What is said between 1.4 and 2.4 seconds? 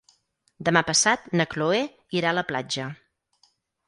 na Chloé irà a